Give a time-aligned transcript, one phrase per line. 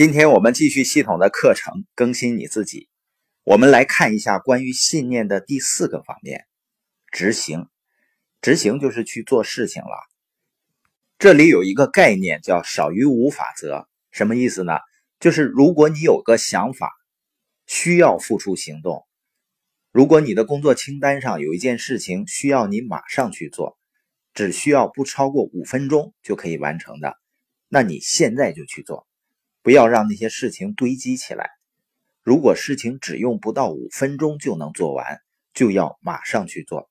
[0.00, 2.88] 今天我们继续系统的课程，更新你自己。
[3.44, 6.46] 我们来看一下关于信念的第四个方面：
[7.12, 7.66] 执行。
[8.40, 9.90] 执行就是去做事情了。
[11.18, 14.78] 这里有一个概念叫“少于无法则”，什么意思呢？
[15.18, 16.90] 就是如果你有个想法，
[17.66, 19.04] 需要付出行动；
[19.92, 23.76] 如果你的工作清单上有一件事情需要你马上去做，
[24.32, 27.18] 只需要不超过五分钟就可以完成的，
[27.68, 29.06] 那你现在就去做。
[29.62, 31.50] 不要让那些事情堆积起来。
[32.22, 35.20] 如果事情只用不到五分钟就能做完，
[35.54, 36.90] 就要马上去做。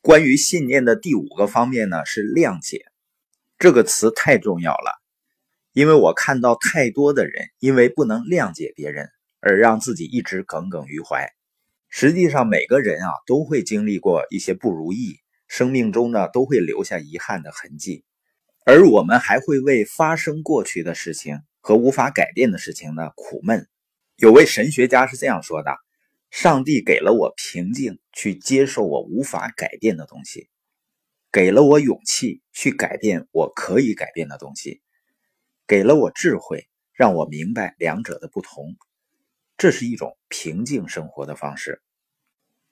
[0.00, 2.84] 关于信念的第五个方面呢，是谅解。
[3.58, 5.02] 这个词太重要了，
[5.72, 9.10] 因为我看到太多的人因为不能谅解别人，
[9.40, 11.28] 而让自己一直耿耿于怀。
[11.88, 15.18] 实际上，每个人啊都会经历过一些不如意，
[15.48, 18.04] 生命中呢都会留下遗憾的痕迹，
[18.64, 21.40] 而我们还会为发生过去的事情。
[21.60, 23.10] 和无法改变的事情呢？
[23.16, 23.68] 苦闷。
[24.16, 25.76] 有位神学家是这样说的
[26.30, 30.48] ：“上帝给了我平静，去接受我无法改变的东西；
[31.30, 34.80] 给了我勇气，去改变我可以改变的东西；
[35.66, 38.76] 给了我智慧，让我明白两者的不同。
[39.56, 41.80] 这是一种平静生活的方式。”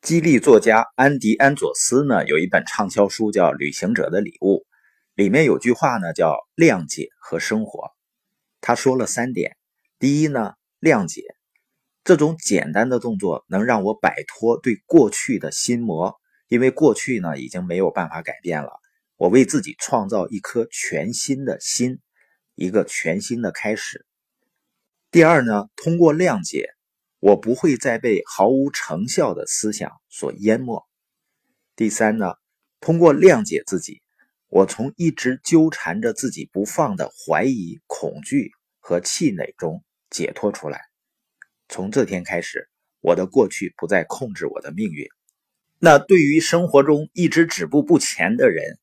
[0.03, 4.59] 激励作家安迪·安佐斯呢，有一本畅销书叫《旅行者的礼物》，
[5.15, 7.91] 里面有句话呢，叫“谅解和生活”。
[8.61, 9.57] 他说了三点：
[9.99, 11.23] 第一呢，谅解
[12.05, 16.17] 这种简单的动作能让我摆脱对过去的心魔，
[16.49, 18.71] 因为过去呢已经没有办法改变了。
[19.17, 22.01] 我为自己创造一颗全新的心，
[22.55, 24.07] 一个全新的开始。
[25.11, 26.69] 第二呢，通过谅解，
[27.19, 30.87] 我不会再被毫无成效的思想所淹没。
[31.75, 32.35] 第三呢，
[32.81, 34.03] 通过谅解自己。
[34.49, 40.83] 我从一直纠缠着自己不放的怀疑、恐惧和气馁中解脱出来。
[41.69, 42.69] 从这天开始，
[43.01, 45.09] 我的过去不再控制我的命运。
[45.79, 48.79] 那对于生活中一直止步不前的人，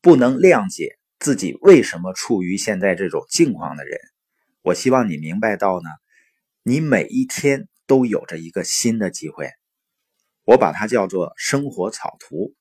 [0.00, 3.98] 不能谅解自己为什么处于现在这种境况的人，
[4.62, 5.88] 我希望你明白到呢，
[6.64, 9.48] 你每一天都有着一个新的机会。
[10.42, 12.52] 我把它叫做生活草图。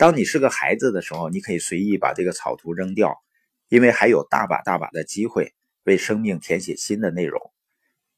[0.00, 3.22] 当你是个孩子的时候，你可以随意把这个草图扔掉，
[3.68, 5.52] 因为还有大把大把的机会
[5.82, 7.38] 为生命填写新的内容。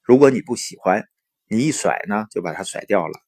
[0.00, 1.08] 如果你不喜欢，
[1.48, 3.20] 你一甩呢，就把它甩掉了。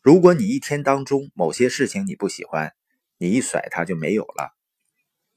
[0.00, 2.72] 如果你一天当中某些事情你不喜欢，
[3.16, 4.52] 你一甩它就没有了。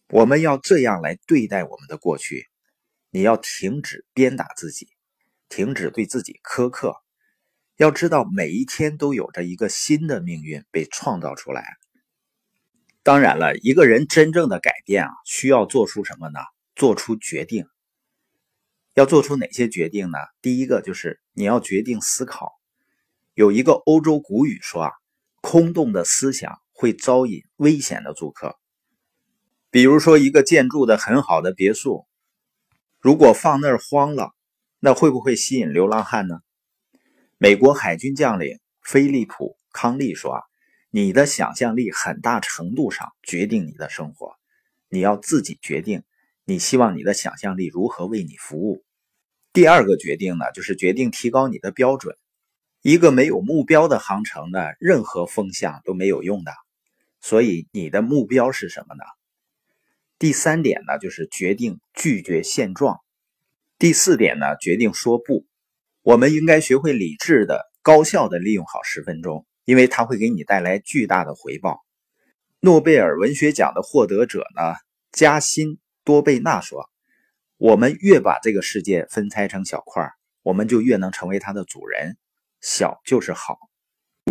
[0.09, 2.47] 我们要这样来对待我们的过去。
[3.11, 4.87] 你要停止鞭打自己，
[5.47, 6.95] 停止对自己苛刻。
[7.77, 11.77] 要知道，每一天都有着一个新的命运被创造出来。
[13.05, 16.39] 当然了，一个人真正的改变啊，需要做出什么呢？
[16.75, 17.67] 做出决定。
[18.95, 20.17] 要做出哪些决定呢？
[20.41, 22.51] 第一个就是你要决定思考。
[23.35, 24.91] 有一个欧洲古语说啊，
[25.39, 28.57] 空洞的思想会招引危险的租客。
[29.69, 32.07] 比如说，一个建筑的很好的别墅，
[32.99, 34.31] 如果放那儿荒了，
[34.79, 36.39] 那会不会吸引流浪汉呢？
[37.37, 40.41] 美国海军将领菲利普康利说啊。
[40.97, 44.38] 你的想象力很大程度上决定你的生活，
[44.88, 46.03] 你要自己决定
[46.45, 48.81] 你希望你的想象力如何为你服务。
[49.51, 52.16] 第二个决定呢，就是决定提高你的标准。
[52.81, 56.53] 一个没有目标的航程呢，任何风向都没有用的。
[57.19, 59.03] 所以你的目标是什么呢？
[60.17, 63.01] 第三点呢，就是决定拒绝现状。
[63.78, 65.45] 第四点呢，决定说不。
[66.03, 69.45] 我们应该学会理智的、高效的利用好十分钟。
[69.65, 71.81] 因为它会给你带来巨大的回报。
[72.59, 74.75] 诺贝尔文学奖的获得者呢，
[75.11, 76.89] 加辛多贝纳说
[77.57, 80.09] ：“我们越把这个世界分拆成小块，
[80.41, 82.17] 我们就越能成为它的主人。
[82.61, 83.57] 小就是好。”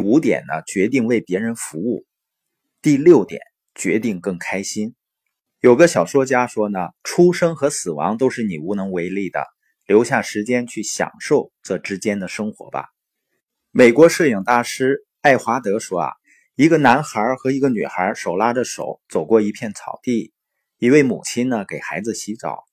[0.02, 2.04] 五点呢，决定为别人服务。
[2.82, 3.40] 第六点，
[3.74, 4.96] 决定更开心。
[5.60, 9.44] 有个小说家说呢：“出生和死亡都是你无能为力的，
[9.86, 12.88] 留下时间去享受这之间的生活吧。”
[13.70, 15.04] 美国摄影大师。
[15.24, 16.12] 爱华德说：“啊，
[16.54, 20.34] 一个男孩和一个女孩手拉着手走过一片草地，
[20.76, 22.64] 一位母亲呢给孩子洗澡。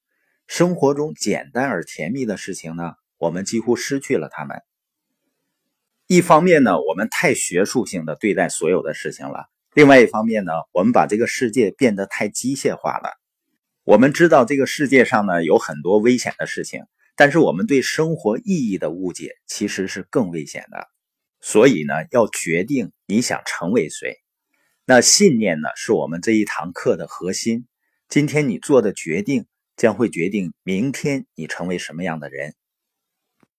[0.47, 4.63] 生活中简单而甜蜜的事情呢，我们几乎失去了它们。
[6.07, 13.11] 一方面呢，我们太学术性的对待所有的事情了；另外一方面呢，我们把这个世界变得太机械化了。
[13.85, 16.83] 我们知道这个世界上呢有很多危险的事情，
[17.15, 20.89] 但是我们对生活意义的误解其实是更危险的。”
[21.41, 24.17] 所以呢，要决定你想成为谁。
[24.85, 27.65] 那信念呢，是我们这一堂课的核心。
[28.07, 32.55] 今天你做的决定，将会决定明天你成为什么样的人。